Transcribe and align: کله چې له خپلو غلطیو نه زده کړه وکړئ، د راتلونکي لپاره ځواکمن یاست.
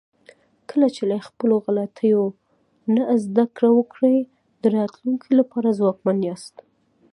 کله 0.69 0.87
چې 0.95 1.03
له 1.11 1.17
خپلو 1.27 1.55
غلطیو 1.65 2.23
نه 2.95 3.03
زده 3.25 3.45
کړه 3.55 3.69
وکړئ، 3.77 4.17
د 4.61 4.63
راتلونکي 4.77 5.31
لپاره 5.39 5.75
ځواکمن 5.79 6.17
یاست. 6.27 6.55